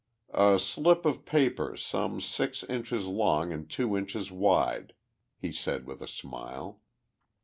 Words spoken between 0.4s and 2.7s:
slip of paper some six